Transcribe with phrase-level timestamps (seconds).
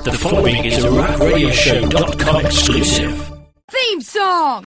[0.00, 3.32] The following is a RackRadioShow.com exclusive.
[3.70, 4.64] Theme song!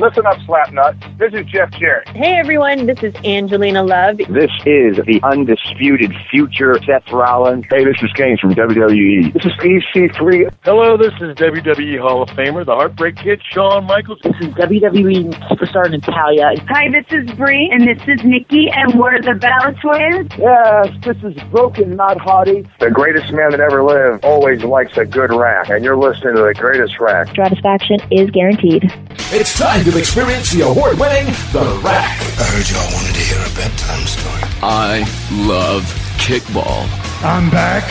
[0.00, 1.18] Listen up, Slapnut.
[1.18, 2.08] This is Jeff Jarrett.
[2.08, 4.16] Hey everyone, this is Angelina Love.
[4.16, 7.66] This is the undisputed future Seth Rollins.
[7.68, 9.34] Hey, this is Kane from WWE.
[9.34, 10.50] This is EC3.
[10.64, 14.18] Hello, this is WWE Hall of Famer, the Heartbreak Kid, Shawn Michaels.
[14.22, 16.54] This is WWE superstar Natalya.
[16.68, 20.32] Hi, this is Brie, and this is Nikki, and we're the Bella Twins.
[20.38, 22.66] Yes, this is Broken, not Hottie.
[22.80, 26.42] The greatest man that ever lived always likes a good rack, and you're listening to
[26.42, 27.28] the greatest rack.
[27.36, 28.90] Satisfaction is guaranteed.
[29.34, 29.50] It's
[29.82, 32.20] time to experience the award winning The Rack.
[32.38, 34.42] I heard y'all wanted to hear a bedtime story.
[34.62, 35.00] I
[35.46, 35.82] love
[36.18, 36.86] kickball.
[37.24, 37.84] I'm back,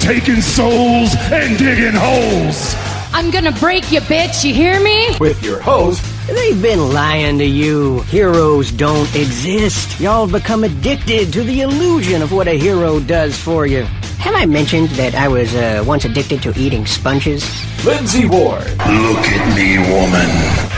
[0.00, 2.74] taking souls and digging holes.
[3.12, 5.16] I'm gonna break you, bitch, you hear me?
[5.18, 8.00] With your host, They've been lying to you.
[8.02, 10.00] Heroes don't exist.
[10.00, 13.82] Y'all become addicted to the illusion of what a hero does for you.
[14.20, 17.44] Have I mentioned that I was uh, once addicted to eating sponges?
[17.84, 18.64] Lindsey Ward.
[18.64, 20.73] Look at me, woman.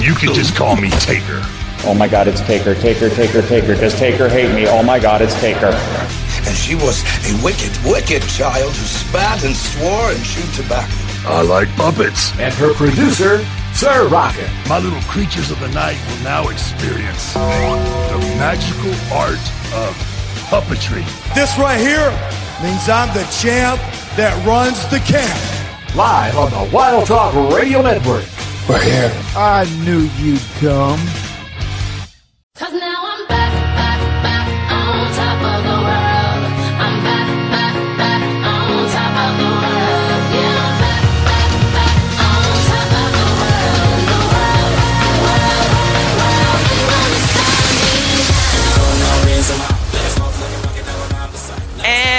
[0.00, 1.42] And you can just call me Taker.
[1.84, 3.74] Oh my god, it's Taker, Taker, Taker, Taker.
[3.74, 4.66] Does Taker hate me?
[4.66, 5.76] Oh my god, it's Taker.
[6.48, 10.90] And she was a wicked, wicked child who spat and swore and chewed tobacco.
[11.28, 12.32] I like puppets.
[12.38, 14.48] And her producer, Sir Rockin.
[14.70, 19.44] My little creatures of the night will now experience the magical art
[19.84, 19.92] of
[20.48, 21.04] puppetry.
[21.34, 22.08] This right here
[22.64, 23.78] means I'm the champ
[24.16, 25.94] that runs the camp.
[25.94, 28.24] Live on the Wild Talk Radio Network.
[28.68, 29.12] We're here.
[29.36, 31.00] I knew you'd come.
[32.54, 33.09] Cause now I'm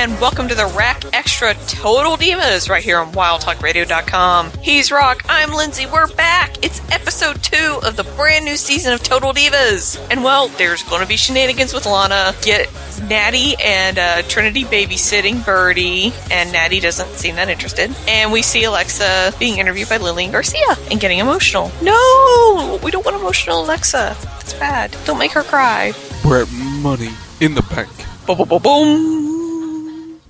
[0.02, 4.50] And welcome to the Rack Extra Total Divas right here on WildTalkRadio.com.
[4.60, 6.58] He's Rock, I'm Lindsey, we're back.
[6.64, 10.04] It's episode two of the brand new season of Total Divas.
[10.10, 12.34] And well, there's going to be shenanigans with Lana.
[12.42, 12.68] Get
[13.04, 17.96] Natty and uh, Trinity babysitting Birdie, and Natty doesn't seem that interested.
[18.08, 21.72] And we see Alexa being interviewed by Lillian Garcia and getting emotional.
[21.84, 24.18] No, we don't want emotional Alexa.
[24.20, 24.98] That's bad.
[25.06, 25.94] Don't make her cry.
[26.26, 27.92] We're at Money in the Bank.
[28.26, 29.31] Boom, boom, boom, boom.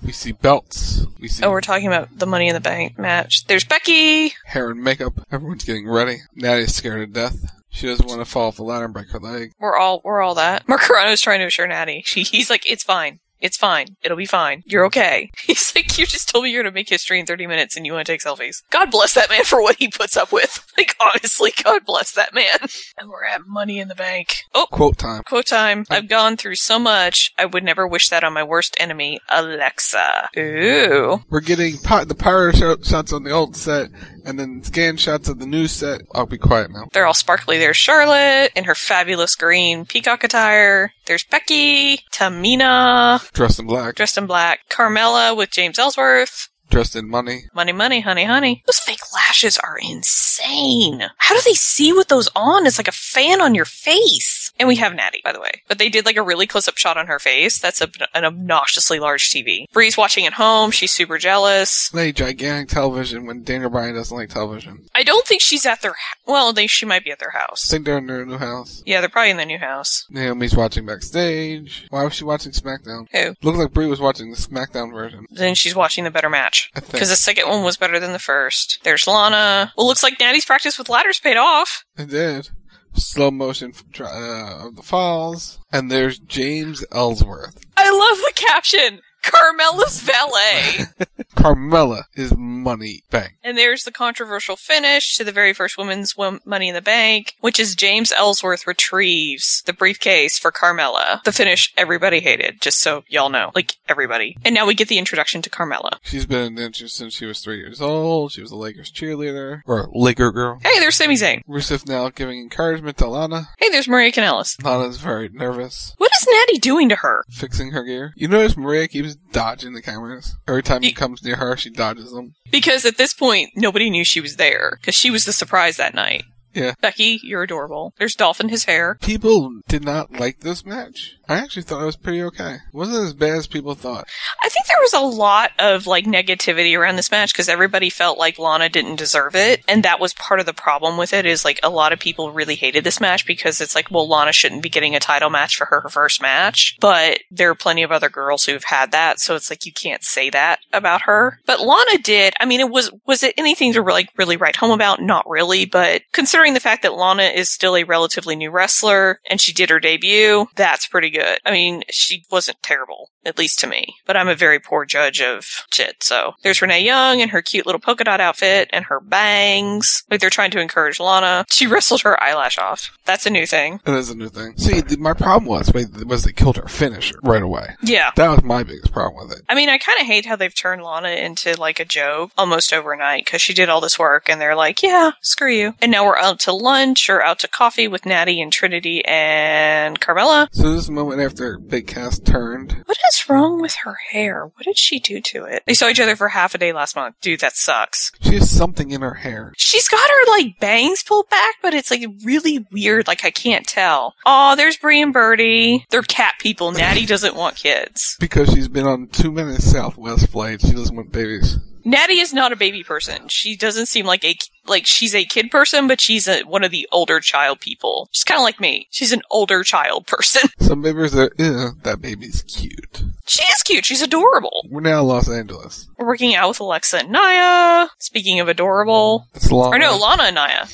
[0.03, 1.06] We see belts.
[1.19, 3.45] We see Oh, we're talking about the Money in the Bank match.
[3.45, 4.34] There's Becky.
[4.45, 5.13] hair and makeup.
[5.31, 6.17] Everyone's getting ready.
[6.35, 7.38] Natty's scared to death.
[7.69, 9.53] She doesn't want to fall off the ladder and break her leg.
[9.57, 10.67] We're all we're all that.
[10.67, 12.01] Mark Carrano's trying to assure Natty.
[12.06, 13.19] She, he's like, it's fine.
[13.41, 13.88] It's fine.
[14.03, 14.63] It'll be fine.
[14.66, 15.31] You're okay.
[15.44, 17.94] He's like, you just told me you're gonna make history in 30 minutes and you
[17.94, 18.63] want to take selfies.
[18.69, 20.66] God bless that man for what he puts up with.
[20.78, 22.57] Like, honestly, God bless that man.
[22.97, 24.35] And we're at Money in the Bank.
[24.56, 25.22] Oh, Quote time.
[25.24, 25.85] quote time.
[25.90, 27.31] I've gone through so much.
[27.38, 30.29] I would never wish that on my worst enemy, Alexa.
[30.38, 31.23] Ooh.
[31.29, 33.90] We're getting pi- the power shots on the old set,
[34.26, 36.02] and then scan shots of the new set.
[36.14, 36.88] I'll be quiet now.
[36.94, 37.58] They're all sparkly.
[37.58, 40.92] There's Charlotte in her fabulous green peacock attire.
[41.06, 43.96] There's Becky, Tamina, Dressed in black.
[43.96, 46.50] dressed in black, Carmella with James Ellsworth.
[46.70, 47.42] Dressed in money.
[47.54, 48.64] Money, money, honey, honey.
[48.66, 51.03] Those fake lashes are insane.
[51.18, 52.66] How do they see with those on?
[52.66, 54.41] It's like a fan on your face.
[54.61, 55.63] And we have Natty, by the way.
[55.67, 57.57] But they did like a really close up shot on her face.
[57.59, 59.66] That's a, an obnoxiously large TV.
[59.73, 60.69] Brie's watching at home.
[60.69, 61.89] She's super jealous.
[61.89, 64.85] They gigantic television when Daniel Bryan doesn't like television.
[64.94, 65.95] I don't think she's at their,
[66.27, 67.67] well, they, she might be at their I house.
[67.72, 68.83] think they're in their new house.
[68.85, 70.05] Yeah, they're probably in their new house.
[70.11, 71.88] Naomi's watching backstage.
[71.89, 73.07] Why was she watching SmackDown?
[73.13, 73.33] Who?
[73.41, 75.25] Looked like Brie was watching the SmackDown version.
[75.31, 76.69] Then she's watching the better match.
[76.75, 78.79] Because the second one was better than the first.
[78.83, 79.73] There's Lana.
[79.75, 81.83] Well, looks like Natty's practice with ladders paid off.
[81.97, 82.49] It did.
[82.94, 85.59] Slow motion uh, of the falls.
[85.72, 87.63] And there's James Ellsworth.
[87.78, 89.02] I love the caption.
[89.24, 90.85] Carmella's valet.
[91.41, 93.34] Carmella is money bank.
[93.44, 97.34] and there's the controversial finish to the very first women's wom- Money in the Bank,
[97.40, 101.24] which is James Ellsworth retrieves the briefcase for Carmella.
[101.24, 103.52] The finish everybody hated, just so y'all know.
[103.56, 104.38] Like, everybody.
[104.46, 105.97] And now we get the introduction to Carmella.
[106.03, 108.32] She's been an the since she was three years old.
[108.34, 109.61] She was a Lakers cheerleader.
[109.66, 110.59] Or Laker girl.
[110.64, 111.41] Hey, there's Sami Zayn.
[111.49, 113.49] Rusev now giving encouragement to Lana.
[113.58, 114.64] Hey, there's Maria Kanellis.
[114.64, 115.96] Lana's very nervous.
[115.97, 117.23] What is Natty doing to her?
[117.29, 118.14] Fixing her gear.
[118.16, 120.35] You notice Maria keeps dodging the cameras.
[120.47, 122.33] Every time he comes near her, she dodges them.
[122.51, 125.93] Because at this point, nobody knew she was there, because she was the surprise that
[125.93, 126.23] night.
[126.53, 126.73] Yeah.
[126.81, 127.93] Becky, you're adorable.
[127.97, 128.97] There's Dolphin, his hair.
[129.01, 131.16] People did not like this match.
[131.31, 132.55] I actually thought it was pretty okay.
[132.55, 134.05] It wasn't as bad as people thought.
[134.43, 138.19] I think there was a lot of like negativity around this match because everybody felt
[138.19, 141.25] like Lana didn't deserve it, and that was part of the problem with it.
[141.25, 144.33] Is like a lot of people really hated this match because it's like, well, Lana
[144.33, 147.93] shouldn't be getting a title match for her first match, but there are plenty of
[147.93, 151.39] other girls who've had that, so it's like you can't say that about her.
[151.45, 152.33] But Lana did.
[152.41, 155.01] I mean, it was was it anything to like really write home about?
[155.01, 159.39] Not really, but considering the fact that Lana is still a relatively new wrestler and
[159.39, 161.21] she did her debut, that's pretty good.
[161.46, 165.22] I mean, she wasn't terrible, at least to me, but I'm a very poor judge
[165.22, 166.03] of shit.
[166.03, 170.03] So there's Renee Young and her cute little polka dot outfit and her bangs.
[170.09, 171.46] Like they're trying to encourage Lana.
[171.50, 172.97] She wrestled her eyelash off.
[173.06, 173.79] That's a new thing.
[173.85, 174.58] It is a new thing.
[174.58, 175.72] See, th- my problem was
[176.06, 177.76] was they killed her finisher right away.
[177.84, 178.12] Yeah.
[178.16, 179.44] That was my biggest problem with it.
[179.50, 182.74] I mean, I kind of hate how they've turned Lana into like a joke almost
[182.74, 185.74] overnight because she did all this work and they're like, yeah, screw you.
[185.82, 190.00] And now we're out to lunch or out to coffee with Natty and Trinity and
[190.00, 190.47] Carmella.
[190.52, 194.46] So this moment after Big Cass turned, What is wrong with her hair?
[194.46, 195.63] What did she do to it?
[195.66, 197.16] They saw each other for half a day last month.
[197.22, 198.11] Dude, that sucks.
[198.22, 199.53] she has something in her hair.
[199.58, 203.08] She's got her like bangs pulled back, but it's like really weird.
[203.08, 204.16] Like I can't tell.
[204.25, 205.85] Oh, there's Brie and Birdie.
[205.90, 206.72] They're cat people.
[206.72, 208.16] Natty doesn't want kids.
[208.19, 211.57] Because she's been on too many Southwest flights, she doesn't want babies.
[211.83, 213.28] Natty is not a baby person.
[213.28, 214.35] She doesn't seem like a
[214.67, 218.07] like she's a kid person, but she's a, one of the older child people.
[218.11, 218.87] She's kind of like me.
[218.91, 220.49] She's an older child person.
[220.59, 223.03] Some babies are, ew, that baby's cute.
[223.25, 223.85] she is cute.
[223.85, 224.66] She's adorable.
[224.69, 225.87] We're now in Los Angeles.
[225.97, 227.89] We're working out with Alexa and Nia.
[227.99, 229.75] Speaking of adorable, It's Lana.
[229.75, 230.66] or no, Lana and Naya.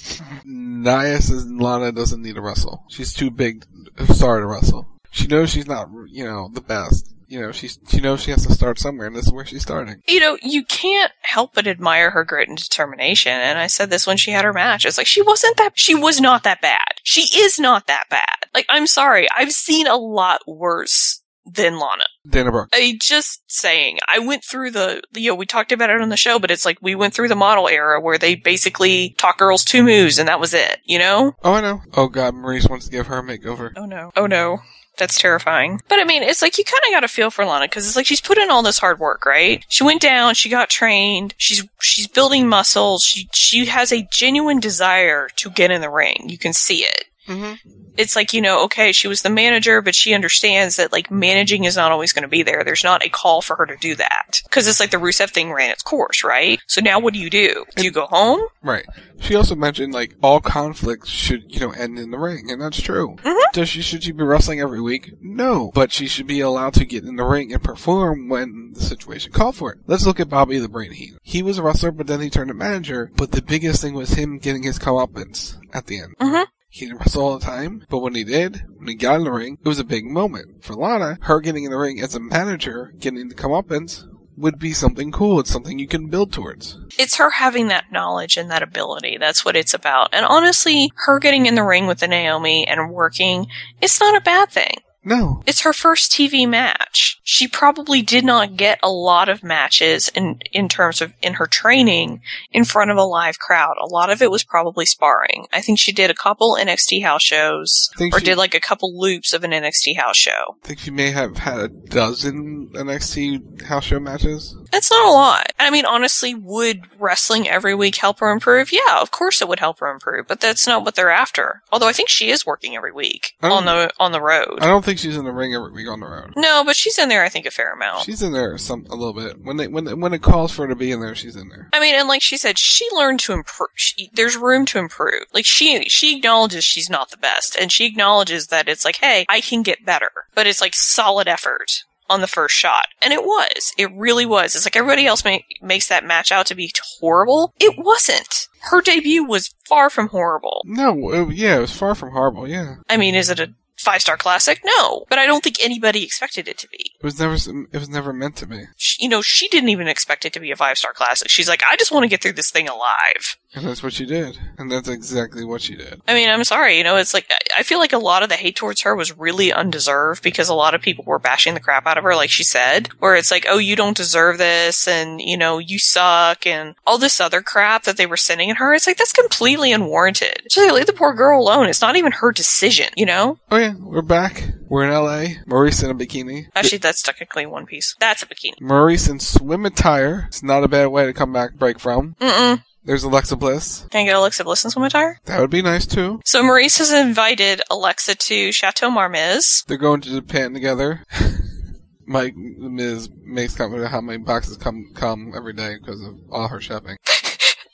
[0.45, 2.83] Nia says Lana doesn't need to wrestle.
[2.89, 3.65] She's too big,
[4.13, 4.88] sorry to wrestle.
[5.12, 7.13] She knows she's not, you know, the best.
[7.28, 9.62] You know, she's, she knows she has to start somewhere, and this is where she's
[9.62, 10.02] starting.
[10.08, 13.34] You know, you can't help but admire her grit and determination.
[13.34, 14.86] And I said this when she had her match.
[14.86, 15.72] It's like she wasn't that.
[15.76, 17.02] She was not that bad.
[17.04, 18.50] She is not that bad.
[18.54, 22.04] Like I'm sorry, I've seen a lot worse than Lana.
[22.30, 22.70] Dana Brooke.
[22.74, 26.18] I just saying, I went through the, you know, we talked about it on the
[26.18, 29.64] show, but it's like we went through the model era where they basically taught girls
[29.64, 31.34] two moves and that was it, you know?
[31.44, 31.82] Oh, I know.
[31.96, 33.72] Oh god, Maryse wants to give her a makeover.
[33.76, 34.12] Oh no.
[34.16, 34.60] Oh no.
[34.98, 35.82] That's terrifying.
[35.88, 37.96] But I mean, it's like you kind of got to feel for Lana because it's
[37.96, 39.64] like she's put in all this hard work, right?
[39.70, 44.60] She went down, she got trained, she's she's building muscles, she she has a genuine
[44.60, 46.26] desire to get in the ring.
[46.28, 47.06] You can see it.
[47.28, 47.87] Mm-hmm.
[47.98, 51.64] It's like, you know, okay, she was the manager, but she understands that like managing
[51.64, 52.64] is not always going to be there.
[52.64, 54.42] There's not a call for her to do that.
[54.50, 56.60] Cause it's like the Rusev thing ran its course, right?
[56.68, 57.66] So now what do you do?
[57.76, 58.42] Do you go home?
[58.62, 58.86] Right.
[59.20, 62.82] She also mentioned like all conflicts should, you know, end in the ring, and that's
[62.82, 63.16] true.
[63.24, 63.50] Mm-hmm.
[63.54, 65.14] Does she should she be wrestling every week?
[65.22, 68.82] No, but she should be allowed to get in the ring and perform when the
[68.82, 69.80] situation called for it.
[69.88, 71.20] Let's look at Bobby the Brain Heenan.
[71.24, 73.12] He was a wrestler, but then he turned to manager.
[73.16, 76.16] But the biggest thing was him getting his comeuppance at the end.
[76.20, 76.44] Mm-hmm.
[76.78, 79.32] He didn't wrestle all the time, but when he did, when he got in the
[79.32, 80.64] ring, it was a big moment.
[80.64, 84.04] For Lana, her getting in the ring as a manager, getting the comeuppance,
[84.36, 85.40] would be something cool.
[85.40, 86.78] It's something you can build towards.
[87.00, 89.18] It's her having that knowledge and that ability.
[89.20, 90.10] That's what it's about.
[90.14, 93.48] And honestly, her getting in the ring with the Naomi and working,
[93.82, 94.76] it's not a bad thing.
[95.07, 95.42] No.
[95.45, 97.18] It's her first TV match.
[97.24, 101.48] She probably did not get a lot of matches in in terms of in her
[101.48, 102.21] training
[102.51, 103.75] in front of a live crowd.
[103.81, 105.48] A lot of it was probably sparring.
[105.54, 109.00] I think she did a couple NXT house shows or she- did like a couple
[109.00, 110.57] loops of an NXT house show.
[110.63, 114.56] I think she may have had a dozen NXT house show matches.
[114.72, 115.52] That's not a lot.
[115.60, 118.72] I mean, honestly, would wrestling every week help her improve?
[118.72, 121.62] Yeah, of course it would help her improve, but that's not what they're after.
[121.72, 124.60] Although I think she is working every week on the on the road.
[124.62, 126.34] I don't think she's in the ring every week on the road.
[126.36, 127.24] No, but she's in there.
[127.24, 128.04] I think a fair amount.
[128.04, 129.42] She's in there some a little bit.
[129.42, 131.50] When they when they, when it calls for her to be in there, she's in
[131.50, 131.69] there.
[131.74, 133.69] I mean, and like she said, she learned to improve.
[133.76, 135.26] She, there's room to improve.
[135.33, 139.26] Like she, she acknowledges she's not the best, and she acknowledges that it's like, hey,
[139.30, 140.12] I can get better.
[140.36, 143.73] But it's like solid effort on the first shot, and it was.
[143.78, 144.56] It really was.
[144.56, 147.54] It's like everybody else ma- makes that match out to be horrible.
[147.59, 148.47] It wasn't.
[148.71, 150.61] Her debut was far from horrible.
[150.66, 152.47] No, it, yeah, it was far from horrible.
[152.47, 154.61] Yeah, I mean, is it a five star classic?
[154.66, 156.92] No, but I don't think anybody expected it to be.
[156.99, 158.63] It was never it was never meant to be.
[158.75, 161.30] She, you know, she didn't even expect it to be a five star classic.
[161.30, 163.37] She's like, I just want to get through this thing alive.
[163.54, 164.37] And that's what she did.
[164.57, 166.01] And that's exactly what she did.
[166.07, 168.35] I mean, I'm sorry, you know, it's like, I- feel like a lot of the
[168.35, 171.85] hate towards her was really undeserved because a lot of people were bashing the crap
[171.85, 175.19] out of her, like she said, where it's like, oh, you don't deserve this, and,
[175.19, 178.73] you know, you suck, and all this other crap that they were sending at her.
[178.73, 180.44] It's like, that's completely unwarranted.
[180.49, 181.68] Just like, leave the poor girl alone.
[181.68, 183.37] It's not even her decision, you know?
[183.51, 184.44] Oh yeah, we're back.
[184.69, 185.40] We're in LA.
[185.47, 186.47] Maryse in a bikini.
[186.56, 187.95] Actually, that's technically one piece.
[188.00, 188.59] That's a bikini.
[188.62, 190.26] Maryse in swim attire.
[190.28, 192.16] It's not a bad way to come back break from.
[192.19, 192.64] Mm-mm.
[192.83, 193.86] There's Alexa Bliss.
[193.92, 195.19] Can I get Alexa Bliss in swim attire?
[195.26, 196.21] That would be nice too.
[196.26, 199.66] So Maryse has invited Alexa to Chateau Marmiz.
[199.66, 201.04] They're going to Japan together.
[202.06, 206.47] Mike Miz makes comment about how many boxes come come every day because of all
[206.47, 206.97] her shopping.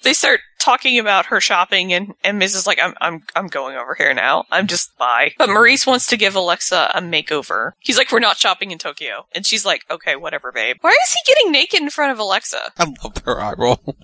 [0.03, 3.75] They start talking about her shopping and, and Miz is like, I'm, I'm, I'm going
[3.75, 4.45] over here now.
[4.51, 5.33] I'm just bye.
[5.37, 7.71] But Maryse wants to give Alexa a makeover.
[7.79, 9.27] He's like, we're not shopping in Tokyo.
[9.33, 10.77] And she's like, okay, whatever, babe.
[10.81, 12.71] Why is he getting naked in front of Alexa?
[12.77, 13.81] I love her eye roll.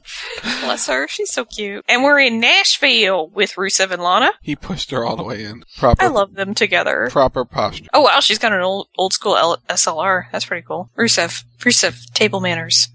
[0.62, 1.08] Bless her.
[1.08, 1.86] She's so cute.
[1.88, 4.32] And we're in Nashville with Rusev and Lana.
[4.42, 5.64] He pushed her all the way in.
[5.78, 6.04] Proper.
[6.04, 7.08] I love them together.
[7.12, 7.86] Proper posture.
[7.94, 10.26] Oh wow, she's got an old, old school L- SLR.
[10.32, 10.90] That's pretty cool.
[10.98, 11.44] Rusev.
[11.60, 12.12] Rusev.
[12.14, 12.90] Table manners.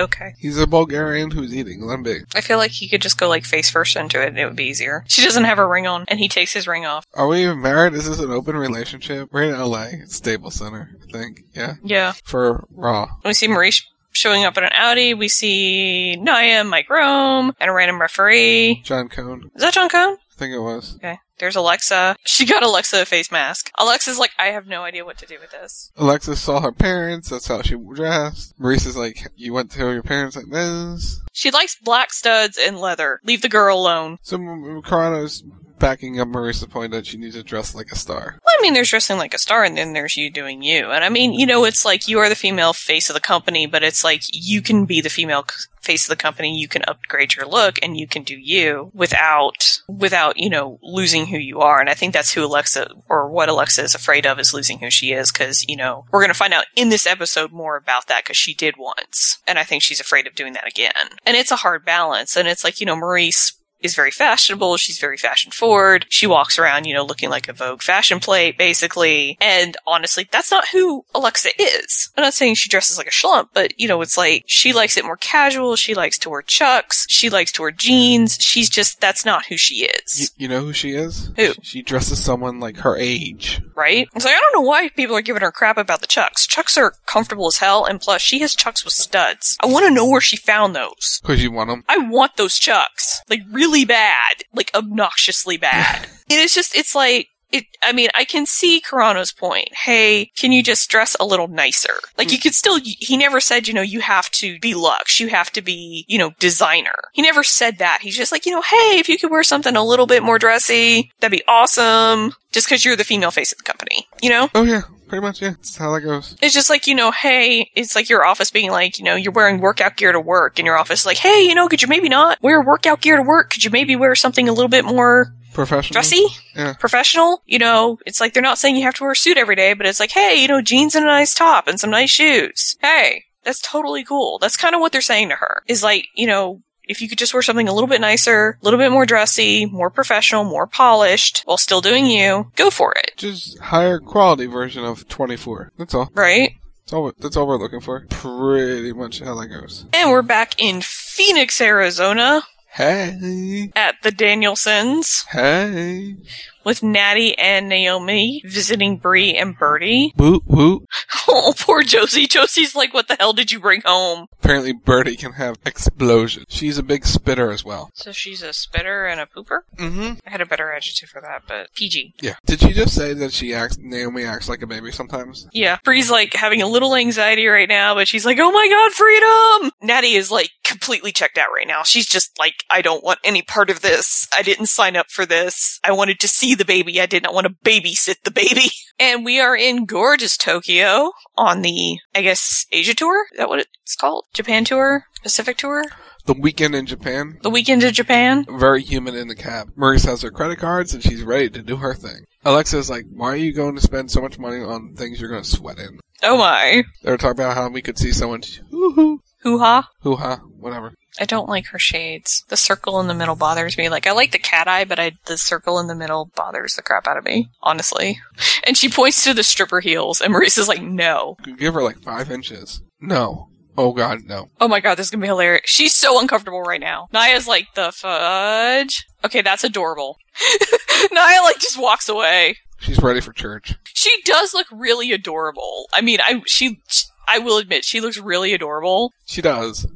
[0.00, 0.34] Okay.
[0.38, 1.80] He's a Bulgarian who's eating.
[2.02, 2.20] Be.
[2.34, 4.56] I feel like he could just go like face first into it and it would
[4.56, 5.04] be easier.
[5.08, 7.04] She doesn't have her ring on and he takes his ring off.
[7.14, 7.94] Are we even married?
[7.94, 9.28] Is this an open relationship?
[9.32, 9.88] We're in LA.
[9.92, 11.40] It's Staples Center, I think.
[11.54, 11.74] Yeah.
[11.82, 12.12] Yeah.
[12.24, 13.08] For Raw.
[13.24, 15.14] We see Maryse showing up in an Audi.
[15.14, 18.82] We see Nia, Mike Rome, and a random referee.
[18.84, 19.50] John Cone.
[19.54, 20.16] Is that John Cone?
[20.16, 20.96] I think it was.
[20.96, 21.18] Okay.
[21.40, 22.16] There's Alexa.
[22.24, 23.70] She got Alexa a face mask.
[23.78, 25.90] Alexa's like, I have no idea what to do with this.
[25.96, 27.30] Alexa saw her parents.
[27.30, 28.54] That's how she dressed.
[28.60, 31.20] Maryse is like, you went to your parents like this.
[31.32, 33.20] She likes black studs and leather.
[33.24, 34.18] Leave the girl alone.
[34.22, 35.42] So Carrano's
[35.78, 38.38] backing up Maryse's point that she needs to dress like a star.
[38.60, 40.90] I mean, there's dressing like a star, and then there's you doing you.
[40.90, 43.64] And I mean, you know, it's like you are the female face of the company,
[43.64, 45.46] but it's like you can be the female
[45.80, 46.58] face of the company.
[46.58, 51.28] You can upgrade your look, and you can do you without without you know losing
[51.28, 51.80] who you are.
[51.80, 54.90] And I think that's who Alexa or what Alexa is afraid of is losing who
[54.90, 58.24] she is, because you know we're gonna find out in this episode more about that
[58.24, 61.16] because she did once, and I think she's afraid of doing that again.
[61.24, 64.76] And it's a hard balance, and it's like you know Maryse is very fashionable.
[64.76, 66.06] She's very fashion forward.
[66.08, 69.36] She walks around, you know, looking like a Vogue fashion plate, basically.
[69.40, 72.10] And honestly, that's not who Alexa is.
[72.16, 74.96] I'm not saying she dresses like a schlump, but you know, it's like she likes
[74.96, 75.76] it more casual.
[75.76, 77.06] She likes to wear chucks.
[77.08, 78.38] She likes to wear jeans.
[78.40, 80.20] She's just, that's not who she is.
[80.20, 81.30] You, you know who she is?
[81.36, 81.52] Who?
[81.62, 83.60] She dresses someone like her age.
[83.74, 84.08] Right?
[84.14, 86.46] It's like, I don't know why people are giving her crap about the chucks.
[86.46, 89.56] Chucks are comfortable as hell, and plus, she has chucks with studs.
[89.62, 91.20] I want to know where she found those.
[91.22, 91.84] Cause you want them.
[91.88, 93.22] I want those chucks.
[93.28, 94.42] Like, really bad.
[94.52, 96.04] Like, obnoxiously bad.
[96.30, 99.74] and it's just, it's like, it, I mean, I can see Carrano's point.
[99.74, 101.94] Hey, can you just dress a little nicer?
[102.16, 102.42] Like, you hmm.
[102.42, 105.18] could still, he never said, you know, you have to be luxe.
[105.18, 106.94] You have to be, you know, designer.
[107.12, 107.98] He never said that.
[108.02, 110.38] He's just like, you know, hey, if you could wear something a little bit more
[110.38, 112.34] dressy, that'd be awesome.
[112.52, 114.48] Just because you're the female face of the company, you know?
[114.54, 115.42] Oh yeah, pretty much.
[115.42, 116.36] Yeah, that's how that goes.
[116.40, 119.32] It's just like, you know, hey, it's like your office being like, you know, you're
[119.32, 121.88] wearing workout gear to work and your office is like, hey, you know, could you
[121.88, 123.50] maybe not wear workout gear to work?
[123.50, 125.92] Could you maybe wear something a little bit more Professional.
[125.92, 126.24] dressy?
[126.56, 126.74] Yeah.
[126.74, 127.42] Professional?
[127.44, 129.74] You know, it's like they're not saying you have to wear a suit every day,
[129.74, 132.76] but it's like, hey, you know, jeans and a nice top and some nice shoes.
[132.80, 134.38] Hey, that's totally cool.
[134.38, 135.62] That's kind of what they're saying to her.
[135.66, 138.64] Is like, you know, if you could just wear something a little bit nicer, a
[138.64, 143.12] little bit more dressy, more professional, more polished, while still doing you, go for it.
[143.16, 145.72] Just higher quality version of 24.
[145.78, 146.10] That's all.
[146.14, 146.56] Right?
[146.84, 147.12] That's all.
[147.18, 148.04] That's all we're looking for.
[148.10, 149.84] Pretty much how that goes.
[149.92, 152.42] And we're back in Phoenix, Arizona
[152.72, 153.70] Hey.
[153.76, 156.16] at the Danielsons Hey.
[156.64, 160.12] With Natty and Naomi visiting Brie and Birdie.
[160.16, 160.82] Woot woot.
[161.32, 162.26] Oh, poor Josie.
[162.26, 164.26] Josie's like, what the hell did you bring home?
[164.42, 166.46] Apparently, Birdie can have explosions.
[166.48, 167.90] She's a big spitter as well.
[167.94, 169.60] So she's a spitter and a pooper?
[169.76, 170.14] Mm-hmm.
[170.26, 172.14] I had a better adjective for that, but PG.
[172.20, 172.34] Yeah.
[172.46, 173.78] Did she just say that she acts?
[173.78, 175.46] Naomi acts like a baby sometimes.
[175.52, 175.78] Yeah.
[175.84, 179.70] Brie's like having a little anxiety right now, but she's like, oh my god, freedom!
[179.82, 181.84] Natty is like completely checked out right now.
[181.84, 184.26] She's just like, I don't want any part of this.
[184.36, 185.78] I didn't sign up for this.
[185.84, 187.00] I wanted to see the baby.
[187.00, 188.70] I did not want to babysit the baby.
[189.02, 193.24] And we are in gorgeous Tokyo on the, I guess, Asia tour?
[193.32, 194.26] Is that what it's called?
[194.34, 195.04] Japan tour?
[195.22, 195.84] Pacific tour?
[196.26, 197.38] The weekend in Japan.
[197.42, 198.44] The weekend in Japan?
[198.58, 199.70] Very human in the cab.
[199.74, 202.26] Maryse has her credit cards and she's ready to do her thing.
[202.44, 205.44] Alexa's like, why are you going to spend so much money on things you're going
[205.44, 205.98] to sweat in?
[206.22, 206.82] Oh my.
[207.02, 209.88] They're talking about how we could see someone hoo-hoo, Hoo-ha.
[210.02, 210.92] hoo-ha, whatever.
[211.18, 212.44] I don't like her shades.
[212.48, 213.88] The circle in the middle bothers me.
[213.88, 216.82] Like I like the cat eye, but I the circle in the middle bothers the
[216.82, 218.20] crap out of me, honestly.
[218.64, 221.98] And she points to the stripper heels, and Maryse is like, "No." Give her like
[222.02, 222.82] five inches.
[223.00, 223.48] No.
[223.76, 224.50] Oh god, no.
[224.60, 225.62] Oh my god, this is gonna be hilarious.
[225.64, 227.08] She's so uncomfortable right now.
[227.12, 230.18] Nia's like, "The fudge." Okay, that's adorable.
[231.10, 232.56] Nia like just walks away.
[232.78, 233.74] She's ready for church.
[233.94, 235.86] She does look really adorable.
[235.94, 236.80] I mean, I she
[237.26, 239.12] I will admit she looks really adorable.
[239.26, 239.86] She does.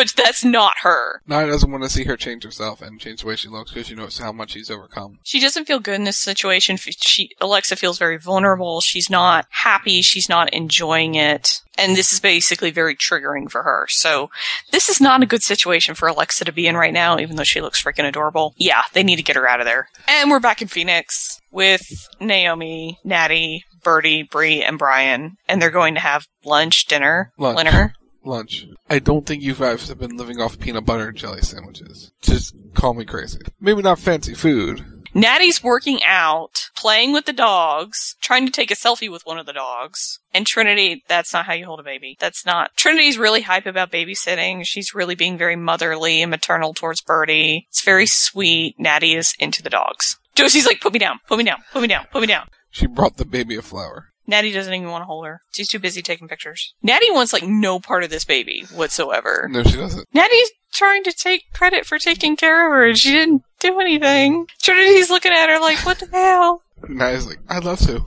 [0.00, 1.20] But that's not her.
[1.26, 3.86] Nia doesn't want to see her change herself and change the way she looks because
[3.88, 5.18] she knows how much she's overcome.
[5.24, 6.78] She doesn't feel good in this situation.
[6.78, 8.80] She Alexa feels very vulnerable.
[8.80, 10.00] She's not happy.
[10.00, 11.60] She's not enjoying it.
[11.76, 13.84] And this is basically very triggering for her.
[13.90, 14.30] So
[14.72, 17.44] this is not a good situation for Alexa to be in right now, even though
[17.44, 18.54] she looks freaking adorable.
[18.56, 19.90] Yeah, they need to get her out of there.
[20.08, 21.82] And we're back in Phoenix with
[22.18, 25.36] Naomi, Natty, Birdie, Brie, and Brian.
[25.46, 27.58] And they're going to have lunch, dinner, Lunch.
[27.58, 27.92] dinner.
[28.24, 28.66] Lunch.
[28.88, 32.12] I don't think you guys have been living off peanut butter and jelly sandwiches.
[32.22, 33.40] Just call me crazy.
[33.60, 34.84] Maybe not fancy food.
[35.12, 39.46] Natty's working out, playing with the dogs, trying to take a selfie with one of
[39.46, 40.20] the dogs.
[40.32, 42.16] And Trinity, that's not how you hold a baby.
[42.20, 42.76] That's not.
[42.76, 44.64] Trinity's really hype about babysitting.
[44.64, 47.66] She's really being very motherly and maternal towards Birdie.
[47.68, 48.78] It's very sweet.
[48.78, 50.16] Natty is into the dogs.
[50.36, 52.48] Josie's like, put me down, put me down, put me down, put me down.
[52.70, 54.09] She brought the baby a flower.
[54.30, 55.42] Natty doesn't even want to hold her.
[55.50, 56.72] She's too busy taking pictures.
[56.84, 59.48] Natty wants like no part of this baby whatsoever.
[59.50, 60.06] No, she doesn't.
[60.14, 64.46] Natty's trying to take credit for taking care of her and she didn't do anything.
[64.62, 66.62] Trinity's looking at her like, what the hell?
[66.88, 68.04] Naya's like, I'd love to.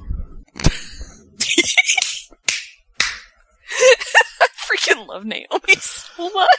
[4.40, 6.50] I freaking love Naomi so much.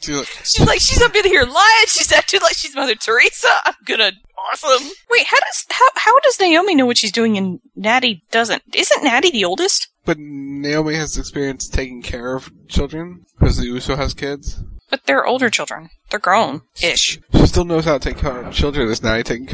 [0.00, 1.86] She's like, She's like, she's up in here lying.
[1.86, 3.48] She's acting like she's Mother Teresa.
[3.64, 4.12] I'm gonna
[4.52, 4.88] awesome.
[5.10, 8.62] Wait, how does how how does Naomi know what she's doing and Natty doesn't?
[8.74, 9.88] Isn't Natty the oldest?
[10.04, 14.62] But Naomi has experience taking care of children because the Uso has kids.
[14.90, 15.90] But they're older children.
[16.10, 17.18] They're grown ish.
[17.34, 18.88] She still knows how to take care of children.
[18.88, 19.46] Is Natty taking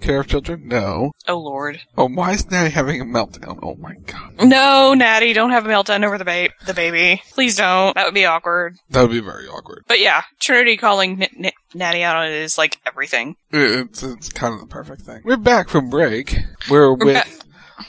[0.00, 0.66] care of children?
[0.66, 1.12] No.
[1.28, 1.80] Oh lord.
[1.96, 3.60] Oh, why is Natty having a meltdown?
[3.62, 4.32] Oh my god.
[4.42, 7.22] No, Natty, don't have a meltdown over the ba- the baby.
[7.32, 7.94] Please don't.
[7.94, 8.76] That would be awkward.
[8.90, 9.84] That would be very awkward.
[9.86, 13.36] But yeah, Trinity calling N- N- Natty out on it is like everything.
[13.52, 15.20] It's, it's kind of the perfect thing.
[15.24, 16.36] We're back from break.
[16.68, 17.28] We're, with back.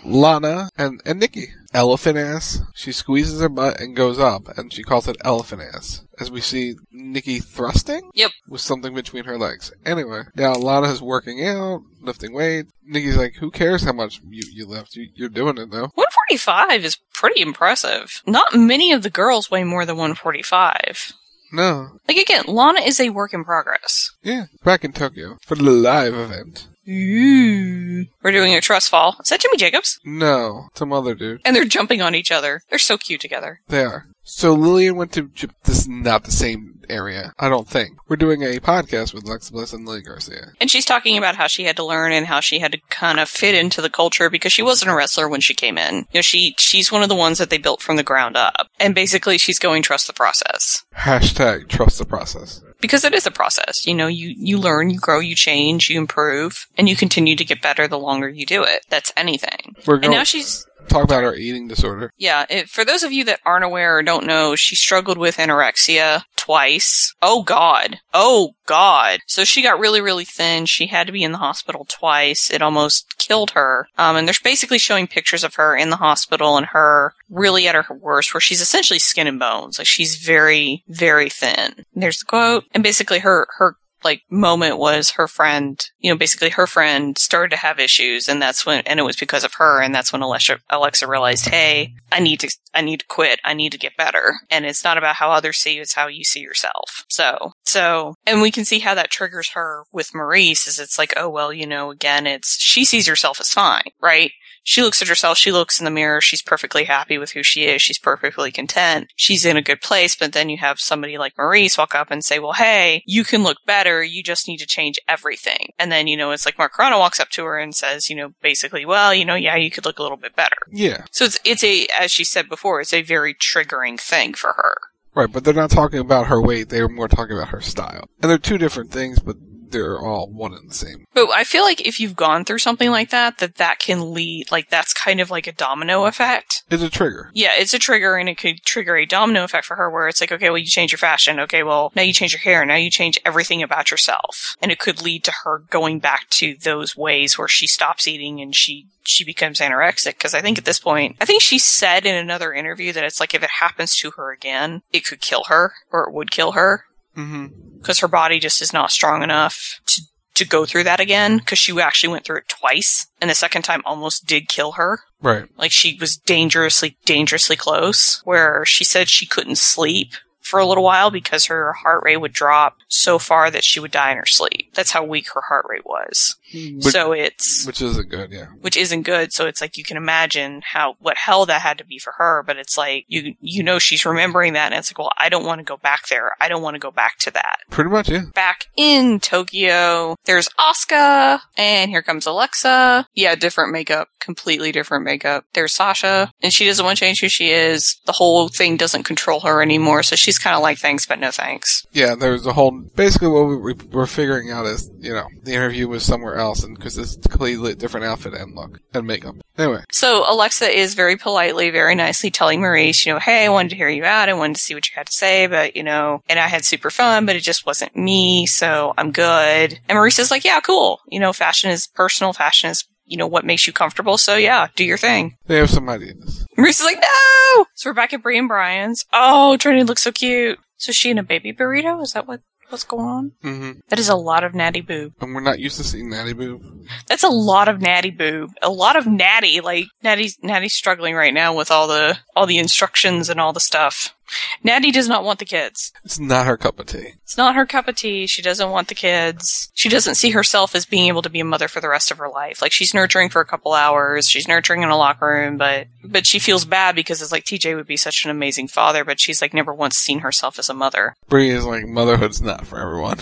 [0.03, 1.48] Lana and, and Nikki.
[1.74, 2.60] Elephant ass.
[2.75, 6.03] She squeezes her butt and goes up, and she calls it elephant ass.
[6.19, 8.12] As we see Nikki thrusting?
[8.13, 8.31] Yep.
[8.50, 9.71] With something between her legs.
[9.86, 12.65] Anyway, now Lana is working out, lifting weight.
[12.86, 14.95] Nikki's like, who cares how much you, you lift?
[14.95, 15.91] You, you're doing it though.
[15.95, 18.21] 145 is pretty impressive.
[18.27, 21.13] Not many of the girls weigh more than 145.
[21.53, 21.89] No.
[22.07, 24.12] Like again, Lana is a work in progress.
[24.24, 24.45] Yeah.
[24.63, 26.67] Back in Tokyo for the live event.
[26.91, 28.05] Ooh.
[28.24, 29.17] We're doing a trust fall.
[29.21, 30.00] Is that Jimmy Jacobs?
[30.03, 30.69] No.
[30.75, 31.41] Some other dude.
[31.45, 32.62] And they're jumping on each other.
[32.69, 33.62] They're so cute together.
[33.67, 34.05] They are.
[34.24, 37.98] So Lillian went to J- this is not the same area, I don't think.
[38.07, 40.51] We're doing a podcast with Lex Bliss and Lily Garcia.
[40.60, 43.19] And she's talking about how she had to learn and how she had to kind
[43.19, 46.05] of fit into the culture because she wasn't a wrestler when she came in.
[46.12, 48.67] You know, she she's one of the ones that they built from the ground up.
[48.79, 50.83] And basically she's going trust the process.
[50.95, 52.62] Hashtag trust the process.
[52.81, 53.85] Because it is a process.
[53.88, 57.46] You know, you, you learn, you grow, you change, you improve, and you continue to
[57.46, 58.85] get better the longer you do it.
[58.89, 59.75] That's anything.
[59.85, 62.11] We're going- and now she's talk about her eating disorder.
[62.17, 65.37] Yeah, it, for those of you that aren't aware or don't know, she struggled with
[65.37, 67.13] anorexia twice.
[67.22, 68.00] Oh god.
[68.13, 69.20] Oh god.
[69.27, 70.65] So she got really, really thin.
[70.65, 72.50] She had to be in the hospital twice.
[72.50, 73.87] It almost killed her.
[73.98, 77.75] Um, and they're basically showing pictures of her in the hospital and her really at
[77.75, 79.77] her worst, where she's essentially skin and bones.
[79.77, 81.85] Like she's very, very thin.
[81.94, 82.65] There's the quote.
[82.72, 87.51] And basically her, her like moment was her friend, you know, basically her friend started
[87.51, 89.81] to have issues and that's when, and it was because of her.
[89.81, 93.40] And that's when Alexa, Alexa realized, Hey, I need to, I need to quit.
[93.44, 94.35] I need to get better.
[94.50, 95.81] And it's not about how others see you.
[95.81, 97.05] It's how you see yourself.
[97.09, 101.14] So, so, and we can see how that triggers her with Maryse is it's like,
[101.18, 104.31] oh, well, you know, again, it's, she sees herself as fine, right?
[104.63, 107.65] She looks at herself, she looks in the mirror, she's perfectly happy with who she
[107.65, 111.35] is, she's perfectly content, she's in a good place, but then you have somebody like
[111.35, 114.67] Maryse walk up and say, well, hey, you can look better, you just need to
[114.67, 115.69] change everything.
[115.79, 118.15] And then, you know, it's like Mark Carrano walks up to her and says, you
[118.15, 120.57] know, basically, well, you know, yeah, you could look a little bit better.
[120.71, 121.05] Yeah.
[121.11, 124.75] So it's, it's a, as she said before, it's a very triggering thing for her.
[125.13, 128.09] Right, but they're not talking about her weight, they were more talking about her style.
[128.21, 129.35] And they're two different things, but
[129.72, 131.05] they're all one and the same.
[131.14, 134.51] But I feel like if you've gone through something like that, that that can lead,
[134.51, 136.64] like that's kind of like a domino effect.
[136.70, 137.31] It's a trigger.
[137.34, 140.22] Yeah, it's a trigger and it could trigger a domino effect for her where it's
[140.22, 141.40] like, okay, well, you change your fashion.
[141.40, 142.66] Okay, well, now you change your hair.
[142.66, 144.55] Now you change everything about yourself.
[144.62, 148.42] And it could lead to her going back to those ways where she stops eating
[148.42, 152.05] and she she becomes anorexic because I think at this point, I think she said
[152.05, 155.46] in another interview that it's like if it happens to her again, it could kill
[155.46, 156.86] her or it would kill her
[157.18, 157.71] Mm-hmm.
[157.81, 160.01] Because her body just is not strong enough to
[160.33, 163.63] to go through that again because she actually went through it twice and the second
[163.63, 165.01] time almost did kill her.
[165.22, 165.46] Right.
[165.55, 170.83] like she was dangerously dangerously close where she said she couldn't sleep for a little
[170.83, 174.25] while because her heart rate would drop so far that she would die in her
[174.25, 174.74] sleep.
[174.74, 178.48] That's how weak her heart rate was Which- so it's Which isn't good, yeah.
[178.61, 179.33] which isn't good.
[179.33, 182.44] So it's like you can imagine how what hell that had to be for her.
[182.46, 185.46] But it's like you you know she's remembering that, and it's like, well, I don't
[185.46, 186.31] want to go back there.
[186.40, 187.57] I don't want to go back to that.
[187.70, 188.24] Pretty much, yeah.
[188.33, 193.07] Back in Tokyo, there's Asuka, and here comes Alexa.
[193.14, 195.46] Yeah, different makeup, completely different makeup.
[195.53, 198.00] There's Sasha, and she doesn't want to change who she is.
[198.05, 201.31] The whole thing doesn't control her anymore, so she's kind of like thanks, but no
[201.31, 201.85] thanks.
[201.92, 202.72] Yeah, there's a whole.
[202.96, 206.75] Basically, what we, we, we're figuring out is, you know, the interview was somewhere and
[206.75, 209.36] because it's a completely different outfit and look and makeup.
[209.58, 213.70] Anyway, So Alexa is very politely, very nicely telling Maryse, you know, hey, I wanted
[213.70, 214.30] to hear you out.
[214.30, 216.66] I wanted to see what you had to say, but you know, and I had
[216.66, 218.46] super fun, but it just wasn't me.
[218.48, 219.80] So I'm good.
[219.88, 221.00] And Maryse is like, yeah, cool.
[221.08, 222.34] You know, fashion is personal.
[222.34, 224.18] Fashion is, you know, what makes you comfortable.
[224.18, 225.36] So yeah, do your thing.
[225.46, 226.46] they have some ideas.
[226.58, 227.66] Maryse is like, no!
[227.75, 229.06] So we're back at Brie and Brian's.
[229.14, 230.60] Oh, Trinity looks so cute.
[230.77, 232.01] So she in a baby burrito?
[232.01, 233.31] Is that what, what's going on?
[233.44, 233.79] Mm-hmm.
[233.90, 235.14] That is a lot of natty boob.
[235.22, 236.64] And we're not used to seeing Natty Boob.
[237.07, 238.51] That's a lot of natty boob.
[238.62, 239.62] A lot of natty.
[239.62, 243.60] Like Natty's Natty's struggling right now with all the all the instructions and all the
[243.60, 244.16] stuff.
[244.63, 245.91] Natty does not want the kids.
[246.03, 247.13] It's not her cup of tea.
[247.24, 248.27] It's not her cup of tea.
[248.27, 249.72] She doesn't want the kids.
[249.74, 252.17] She doesn't see herself as being able to be a mother for the rest of
[252.17, 252.61] her life.
[252.61, 254.27] Like she's nurturing for a couple hours.
[254.27, 257.75] She's nurturing in a locker room, but but she feels bad because it's like TJ
[257.75, 260.74] would be such an amazing father, but she's like never once seen herself as a
[260.74, 261.15] mother.
[261.27, 263.17] Brie is like, motherhood's not for everyone.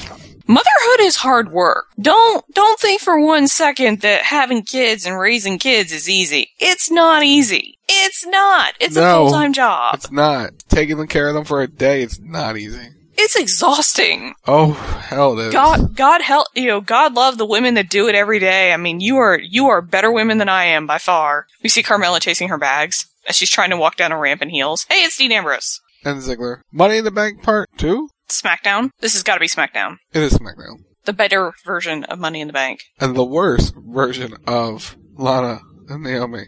[0.50, 1.86] Motherhood is hard work.
[2.02, 6.50] Don't don't think for one second that having kids and raising kids is easy.
[6.58, 7.78] It's not easy.
[7.88, 8.74] It's not.
[8.80, 9.94] It's a full time job.
[9.94, 10.54] It's not.
[10.68, 12.90] Taking care of them for a day, it's not easy.
[13.16, 14.34] It's exhausting.
[14.48, 15.54] Oh, hell it is.
[15.54, 18.74] God God help you know, God love the women that do it every day.
[18.74, 21.46] I mean, you are you are better women than I am by far.
[21.62, 24.50] We see Carmella chasing her bags as she's trying to walk down a ramp in
[24.50, 24.88] heels.
[24.90, 25.80] Hey, it's Dean Ambrose.
[26.04, 26.62] And Ziggler.
[26.72, 28.10] Money in the Bank Part 2?
[28.30, 28.92] SmackDown.
[29.00, 29.98] This has got to be SmackDown.
[30.14, 30.84] It is SmackDown.
[31.06, 32.82] The better version of Money in the Bank.
[33.00, 36.46] And the worst version of Lana and Naomi.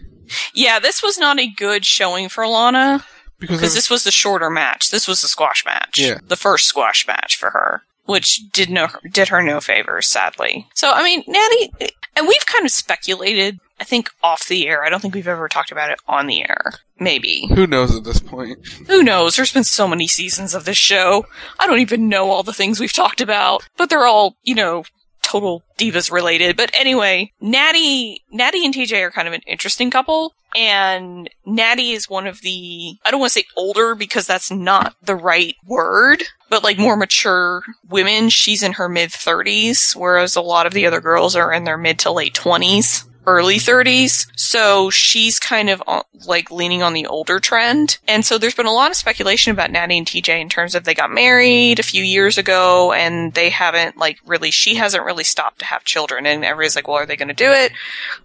[0.53, 3.03] Yeah, this was not a good showing for Lana
[3.39, 4.91] Because of- this was the shorter match.
[4.91, 5.97] This was the squash match.
[5.99, 6.19] Yeah.
[6.25, 10.67] The first squash match for her, which did no did her no favors, sadly.
[10.75, 11.71] So I mean, Natty,
[12.15, 13.59] and we've kind of speculated.
[13.81, 14.83] I think off the air.
[14.83, 16.73] I don't think we've ever talked about it on the air.
[16.99, 17.47] Maybe.
[17.55, 18.59] Who knows at this point?
[18.85, 19.35] Who knows?
[19.35, 21.25] There's been so many seasons of this show.
[21.59, 24.83] I don't even know all the things we've talked about, but they're all, you know,
[25.23, 26.57] total divas related.
[26.57, 30.35] But anyway, Natty, Natty and TJ are kind of an interesting couple.
[30.55, 34.93] And Natty is one of the, I don't want to say older because that's not
[35.01, 38.29] the right word, but like more mature women.
[38.29, 41.79] She's in her mid 30s, whereas a lot of the other girls are in their
[41.79, 44.27] mid to late 20s early 30s.
[44.35, 47.97] So she's kind of uh, like leaning on the older trend.
[48.07, 50.83] And so there's been a lot of speculation about Natty and TJ in terms of
[50.83, 55.23] they got married a few years ago and they haven't like really, she hasn't really
[55.23, 56.25] stopped to have children.
[56.25, 57.71] And everybody's like, well, are they going to do it?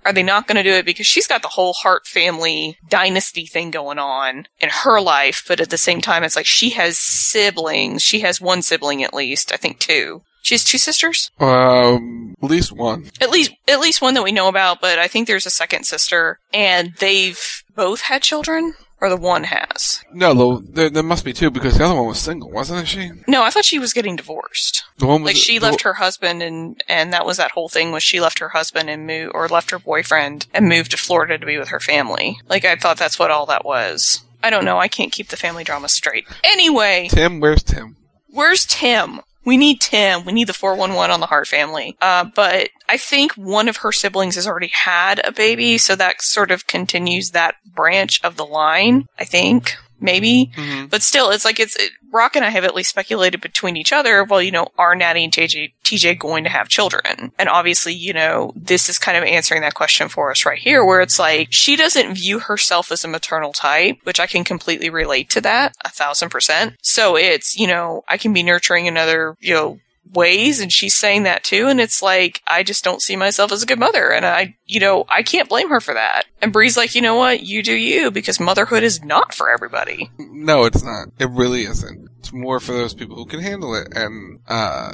[0.04, 0.86] Are they not going to do it?
[0.86, 5.44] Because she's got the whole Hart family dynasty thing going on in her life.
[5.46, 8.02] But at the same time, it's like she has siblings.
[8.02, 9.52] She has one sibling at least.
[9.52, 10.22] I think two.
[10.46, 11.32] She has two sisters?
[11.40, 13.10] Um, at least one.
[13.20, 15.86] At least, at least one that we know about, but I think there's a second
[15.86, 20.04] sister, and they've both had children, or the one has.
[20.12, 23.10] No, there, there must be two because the other one was single, wasn't she?
[23.26, 24.84] No, I thought she was getting divorced.
[24.98, 27.68] The one was Like she the- left her husband, and and that was that whole
[27.68, 30.96] thing was she left her husband and moved, or left her boyfriend and moved to
[30.96, 32.38] Florida to be with her family.
[32.48, 34.22] Like I thought that's what all that was.
[34.44, 34.78] I don't know.
[34.78, 36.24] I can't keep the family drama straight.
[36.44, 37.96] Anyway, Tim, where's Tim?
[38.28, 39.22] Where's Tim?
[39.46, 40.24] We need Tim.
[40.24, 41.96] We need the 411 on the Hart family.
[42.02, 46.20] Uh, but I think one of her siblings has already had a baby, so that
[46.20, 49.76] sort of continues that branch of the line, I think.
[50.00, 50.50] Maybe.
[50.54, 50.86] Mm-hmm.
[50.86, 53.92] But still, it's like it's, it, Rock and I have at least speculated between each
[53.92, 57.32] other, well, you know, are Natty and TJ, TJ going to have children?
[57.38, 60.84] And obviously, you know, this is kind of answering that question for us right here,
[60.84, 64.90] where it's like, she doesn't view herself as a maternal type, which I can completely
[64.90, 66.74] relate to that, a thousand percent.
[66.82, 69.78] So it's, you know, I can be nurturing another you know,
[70.12, 73.62] ways and she's saying that too and it's like I just don't see myself as
[73.62, 76.76] a good mother and I you know I can't blame her for that and Brie's
[76.76, 80.82] like you know what you do you because motherhood is not for everybody No, it's
[80.84, 81.08] not.
[81.18, 82.08] It really isn't.
[82.20, 84.92] It's more for those people who can handle it, and uh,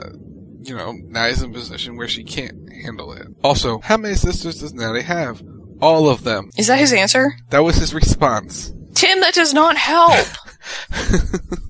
[0.63, 3.27] you know, Natty's in a position where she can't handle it.
[3.45, 5.43] Also, how many sisters does Natty have?
[5.81, 6.51] All of them.
[6.57, 8.73] is that his answer That was his response.
[8.95, 10.27] Tim that does not help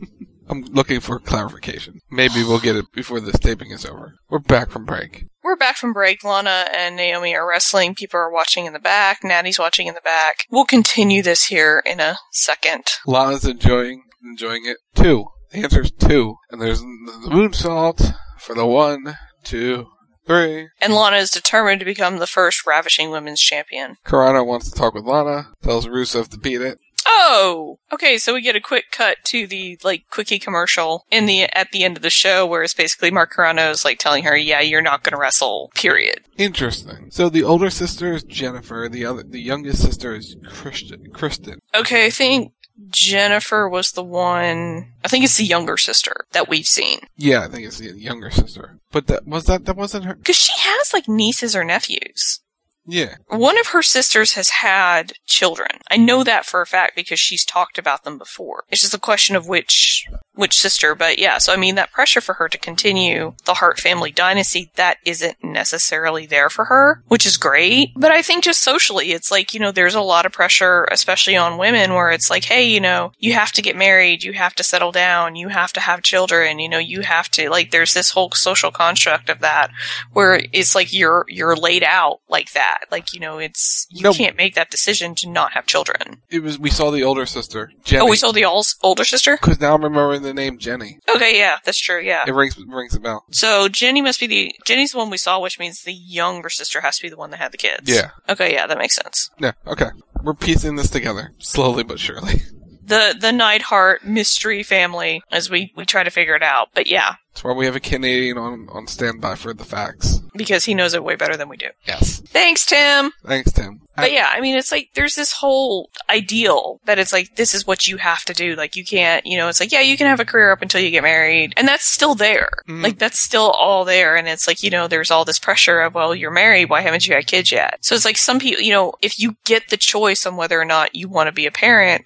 [0.52, 2.00] I'm looking for clarification.
[2.10, 4.16] Maybe we'll get it before this taping is over.
[4.28, 5.24] We're back from break.
[5.42, 6.22] We're back from break.
[6.22, 7.94] Lana and Naomi are wrestling.
[7.94, 9.24] People are watching in the back.
[9.24, 10.44] Natty's watching in the back.
[10.50, 12.84] We'll continue this here in a second.
[13.06, 14.76] Lana's enjoying enjoying it.
[14.94, 15.24] Two.
[15.52, 16.36] The answer is two.
[16.50, 19.86] And there's the moonsault for the one, two,
[20.26, 20.68] Three.
[20.80, 23.96] And Lana is determined to become the first ravishing women's champion.
[24.06, 26.78] Carrano wants to talk with Lana, tells Rusev to beat it.
[27.04, 28.16] Oh, okay.
[28.16, 31.82] So we get a quick cut to the like quickie commercial in the at the
[31.82, 35.02] end of the show, where it's basically Mark Carrano's like telling her, "Yeah, you're not
[35.02, 36.20] going to wrestle." Period.
[36.36, 37.10] Interesting.
[37.10, 38.88] So the older sister is Jennifer.
[38.90, 41.10] The other, the youngest sister is Kristen.
[41.12, 41.58] Kristen.
[41.74, 42.52] Okay, I think
[42.88, 44.92] Jennifer was the one.
[45.04, 48.30] I think it's the younger sister that we've seen Yeah, I think it's the younger
[48.30, 48.78] sister.
[48.90, 49.64] But that was that.
[49.64, 50.14] That wasn't her.
[50.14, 52.40] because she has like nieces or nephews.
[52.84, 53.16] Yeah.
[53.28, 55.70] One of her sisters has had children.
[55.90, 56.24] I know mm-hmm.
[56.24, 58.64] that for a fact because she's talked about them before.
[58.70, 62.22] It's just a question of which which sister, but yeah, so I mean that pressure
[62.22, 67.26] for her to continue the Hart family dynasty that isn't necessarily there for her, which
[67.26, 67.90] is great.
[67.94, 71.36] But I think just socially it's like, you know, there's a lot of pressure especially
[71.36, 74.54] on women where it's like, hey, you know, you have to get married, you have
[74.54, 77.92] to settle down, you have to have children, you know, you have to like there's
[77.92, 79.70] this whole social construct of that
[80.12, 82.71] where it's like you're you're laid out like that.
[82.90, 84.12] Like, you know, it's you No.
[84.12, 86.22] can't make that decision to not have children.
[86.30, 86.58] It was.
[86.58, 88.02] We saw the older sister, Jenny.
[88.02, 89.36] Oh, we saw the ol- older sister?
[89.40, 90.98] Because now I'm remembering the name Jenny.
[91.14, 92.24] Okay, yeah, that's true, yeah.
[92.26, 93.24] It rings rings a bell.
[93.30, 96.80] So Jenny must be the Jenny's the one we saw, which means the younger sister
[96.80, 97.82] has to be the one that had the kids.
[97.90, 98.10] Yeah.
[98.28, 99.30] Okay, yeah, that makes sense.
[99.38, 99.52] Yeah.
[99.66, 99.90] Okay.
[100.22, 102.42] We're piecing this together slowly but surely.
[102.84, 106.68] The the Neidhart mystery family as we we try to figure it out.
[106.74, 110.20] But yeah, That's why we have a Canadian on on standby for the facts.
[110.34, 111.68] because he knows it way better than we do.
[111.86, 112.20] Yes.
[112.26, 113.12] Thanks, Tim.
[113.24, 113.80] Thanks, Tim.
[113.94, 117.66] But yeah, I mean, it's like there's this whole ideal that it's like this is
[117.66, 118.54] what you have to do.
[118.56, 120.80] Like you can't, you know, it's like yeah, you can have a career up until
[120.80, 122.48] you get married, and that's still there.
[122.66, 122.82] Mm-hmm.
[122.82, 125.94] Like that's still all there, and it's like you know, there's all this pressure of
[125.94, 127.78] well, you're married, why haven't you had kids yet?
[127.82, 130.64] So it's like some people, you know, if you get the choice on whether or
[130.64, 132.04] not you want to be a parent.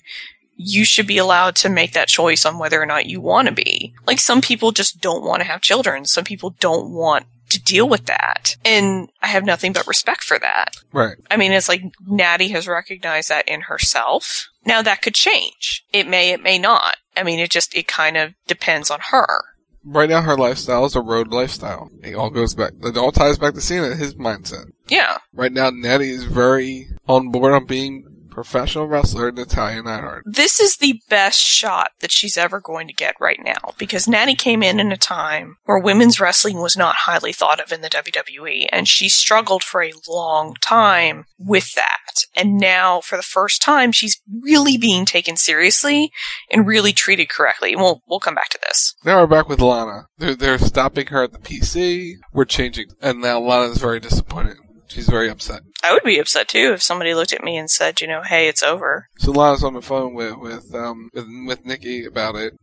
[0.57, 3.55] You should be allowed to make that choice on whether or not you want to
[3.55, 3.95] be.
[4.07, 6.05] Like some people just don't want to have children.
[6.07, 8.57] Some people don't want to deal with that.
[8.65, 10.77] And I have nothing but respect for that.
[10.93, 11.17] Right.
[11.31, 14.49] I mean, it's like Natty has recognized that in herself.
[14.65, 15.85] Now that could change.
[15.93, 16.97] It may, it may not.
[17.17, 19.45] I mean, it just, it kind of depends on her.
[19.89, 21.91] Right now, her lifestyle is a road lifestyle.
[22.03, 22.73] It all goes back.
[22.83, 24.73] It all ties back to Cena, his mindset.
[24.89, 25.19] Yeah.
[25.33, 28.05] Right now, Natty is very on board on being
[28.37, 30.23] professional wrestler Natalya Neidhart.
[30.27, 34.35] This is the best shot that she's ever going to get right now because Natty
[34.35, 37.89] came in in a time where women's wrestling was not highly thought of in the
[37.89, 42.27] WWE and she struggled for a long time with that.
[42.37, 46.13] And now for the first time she's really being taken seriously
[46.53, 47.73] and really treated correctly.
[47.73, 48.95] And we'll we'll come back to this.
[49.03, 50.09] Now we're back with Lana.
[50.19, 52.17] They're, they're stopping her at the PC.
[52.35, 52.89] We're changing.
[53.01, 54.59] And now Lana's very disappointed.
[54.89, 55.63] She's very upset.
[55.83, 58.49] I would be upset too if somebody looked at me and said, you know, hey,
[58.49, 59.09] it's over.
[59.19, 62.55] So Lana's on the phone with, with, um, with, with Nikki about it.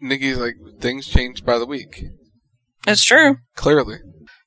[0.00, 2.04] Nikki's like, things change by the week.
[2.86, 3.36] It's true.
[3.54, 3.98] Clearly.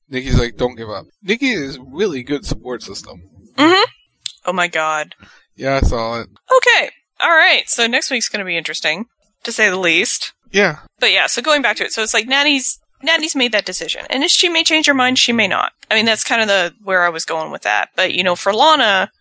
[0.09, 1.05] Nikki's like, don't give up.
[1.21, 3.21] Nikki is really good support system.
[3.55, 3.83] Mm-hmm.
[4.45, 5.15] Oh my god.
[5.55, 6.27] Yeah, I saw it.
[6.57, 6.91] Okay.
[7.21, 7.63] All right.
[7.67, 9.05] So next week's going to be interesting,
[9.43, 10.33] to say the least.
[10.51, 10.79] Yeah.
[10.99, 14.05] But yeah, so going back to it, so it's like Natty's Natty's made that decision,
[14.09, 15.73] and if she may change her mind, she may not.
[15.91, 17.89] I mean, that's kind of the where I was going with that.
[17.95, 19.11] But you know, for Lana,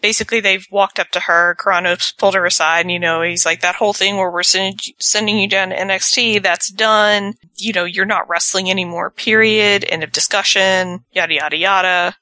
[0.00, 1.56] basically they've walked up to her.
[1.58, 4.80] Carrano's pulled her aside, and you know, he's like that whole thing where we're send,
[4.98, 6.42] sending you down to NXT.
[6.42, 7.34] That's done.
[7.56, 9.10] You know, you're not wrestling anymore.
[9.10, 9.84] Period.
[9.88, 11.04] End of discussion.
[11.12, 12.16] Yada yada yada.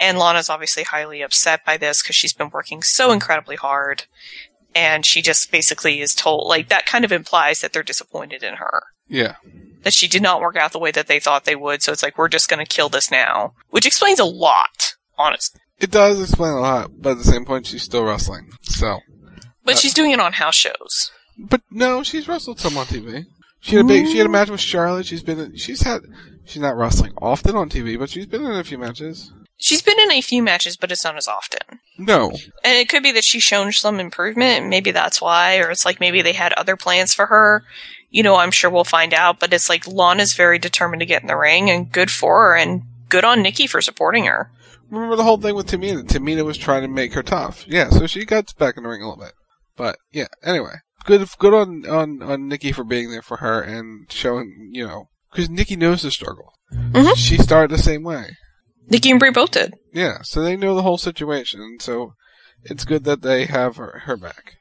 [0.00, 4.04] And Lana's obviously highly upset by this because she's been working so incredibly hard.
[4.74, 8.54] And she just basically is told, like, that kind of implies that they're disappointed in
[8.54, 8.84] her.
[9.08, 9.36] Yeah.
[9.82, 11.82] That she did not work out the way that they thought they would.
[11.82, 13.54] So it's like, we're just going to kill this now.
[13.70, 15.60] Which explains a lot, honestly.
[15.80, 18.50] It does explain a lot, but at the same point, she's still wrestling.
[18.62, 19.00] So.
[19.64, 21.10] But uh, she's doing it on house shows.
[21.38, 23.24] But no, she's wrestled some on TV.
[23.60, 25.06] She had a big, she had a match with Charlotte.
[25.06, 26.02] She's been, she's had,
[26.44, 29.32] she's not wrestling often on TV, but she's been in a few matches.
[29.58, 31.79] She's been in a few matches, but it's not as often.
[32.00, 32.30] No.
[32.64, 34.66] And it could be that she's shown some improvement.
[34.66, 37.64] Maybe that's why, or it's like maybe they had other plans for her.
[38.08, 39.38] You know, I'm sure we'll find out.
[39.38, 42.56] But it's like Lana's very determined to get in the ring, and good for her,
[42.56, 44.50] and good on Nikki for supporting her.
[44.90, 46.02] Remember the whole thing with Tamina?
[46.02, 47.64] Tamina was trying to make her tough.
[47.68, 49.34] Yeah, so she got back in the ring a little bit.
[49.76, 54.10] But yeah, anyway, good, good on on on Nikki for being there for her and
[54.10, 56.52] showing, you know, because Nikki knows the struggle.
[56.72, 57.14] Mm-hmm.
[57.14, 58.36] She started the same way.
[58.88, 59.74] Nikki and Brie both did.
[59.92, 61.78] Yeah, so they know the whole situation.
[61.80, 62.14] So
[62.64, 64.56] it's good that they have her, her back.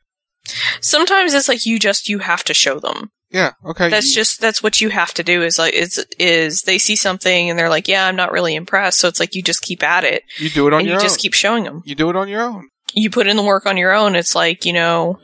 [0.82, 3.12] Sometimes it's like you just you have to show them.
[3.32, 3.89] Yeah, okay.
[3.89, 5.43] That's just that's what you have to do.
[5.43, 8.99] Is like is is they see something and they're like, yeah, I'm not really impressed.
[8.99, 10.23] So it's like you just keep at it.
[10.39, 10.99] You do it on your you own.
[10.99, 11.84] You just keep showing them.
[11.86, 12.69] You do it on your own.
[12.93, 14.15] You put in the work on your own.
[14.15, 15.19] It's like you know,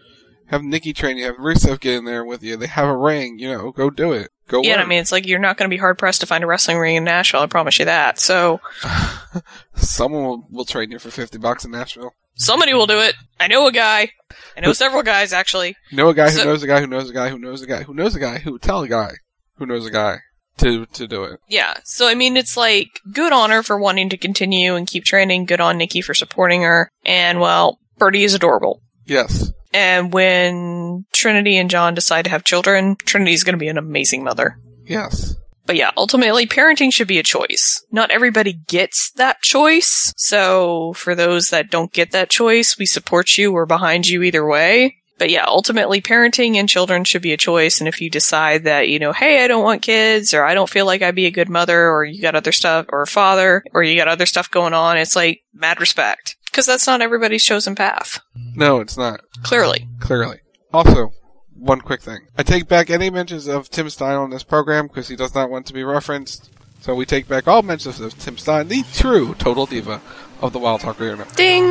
[0.48, 1.26] Have Nikki train you.
[1.26, 2.58] Have Rusev get in there with you.
[2.58, 3.40] They have a ring.
[3.40, 4.30] You know, go do it.
[4.48, 4.82] Go yeah.
[4.82, 6.78] I mean, it's like you're not going to be hard pressed to find a wrestling
[6.78, 7.42] ring in Nashville.
[7.42, 8.20] I promise you that.
[8.20, 8.60] So
[9.76, 12.14] Someone will, will trade you for 50 bucks in Nashville.
[12.36, 13.16] somebody will do it.
[13.40, 14.12] I know a guy.
[14.56, 15.76] I know several guys actually.
[15.92, 17.84] Know a guy who knows a guy who knows a guy who knows a guy
[17.84, 19.14] who knows a guy who would tell a guy
[19.58, 20.20] who knows a guy
[20.58, 21.40] to to do it.
[21.50, 21.76] Yeah.
[21.84, 25.46] So I mean, it's like good on her for wanting to continue and keep training.
[25.46, 26.90] Good on Nikki for supporting her.
[27.06, 28.82] And well, Birdie is adorable.
[29.06, 29.52] Yes.
[29.76, 34.24] And when Trinity and John decide to have children, Trinity's going to be an amazing
[34.24, 34.58] mother.
[34.86, 35.36] Yes.
[35.66, 37.86] But yeah, ultimately, parenting should be a choice.
[37.92, 40.14] Not everybody gets that choice.
[40.16, 43.52] So for those that don't get that choice, we support you.
[43.52, 44.96] We're behind you either way.
[45.18, 47.80] But yeah, ultimately, parenting and children should be a choice.
[47.82, 50.70] And if you decide that, you know, hey, I don't want kids, or I don't
[50.70, 53.62] feel like I'd be a good mother, or you got other stuff, or a father,
[53.74, 56.35] or you got other stuff going on, it's like mad respect.
[56.56, 58.22] Because that's not everybody's chosen path.
[58.34, 59.20] No, it's not.
[59.44, 59.90] Clearly.
[60.00, 60.40] Clearly.
[60.72, 61.12] Also,
[61.54, 62.20] one quick thing.
[62.38, 65.50] I take back any mentions of Tim Stein on this program because he does not
[65.50, 66.50] want to be referenced.
[66.80, 70.00] So we take back all mentions of Tim Stein, the true total diva
[70.42, 71.36] of the Wild Talk Network.
[71.36, 71.70] Ding!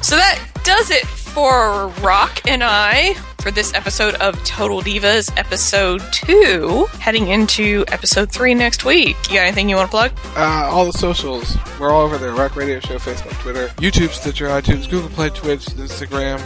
[0.00, 6.02] So that does it for Rock and I for this episode of Total Divas, episode
[6.12, 6.86] two.
[6.98, 9.16] Heading into episode three next week.
[9.28, 10.12] You got anything you want to plug?
[10.36, 11.56] Uh, all the socials.
[11.78, 12.32] We're all over there.
[12.32, 16.38] Rock Radio Show, Facebook, Twitter, YouTube, Stitcher, iTunes, Google Play, Twitch, Instagram,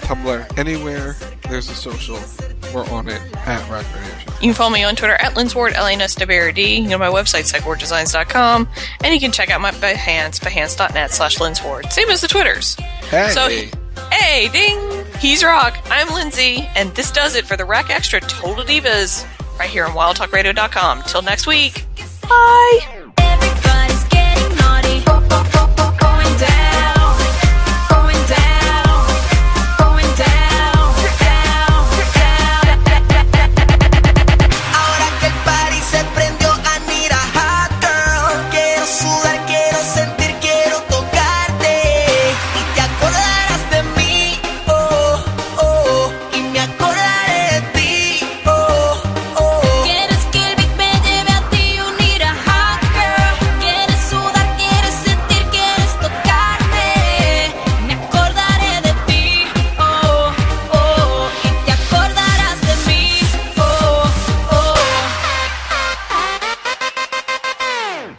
[0.00, 0.58] Tumblr.
[0.58, 1.16] Anywhere
[1.48, 2.18] there's a social,
[2.72, 4.32] we're on it at Rock Radio Show.
[4.40, 6.62] You can follow me on Twitter at Linsward, L-A-N-S-W-A-R-D.
[6.62, 8.68] You can go to my website, psychwarddesigns.com,
[9.02, 11.92] and you can check out my Behance, behance.net slash Linsward.
[11.92, 12.74] Same as the Twitters.
[13.10, 13.30] Hey!
[13.30, 13.48] So,
[14.10, 15.04] hey, ding!
[15.18, 19.26] He's Rock, I'm Lindsey, and this does it for the Rack Extra Total Divas
[19.58, 21.02] right here on wildtalkradio.com.
[21.02, 21.84] Till next week,
[22.28, 23.04] bye!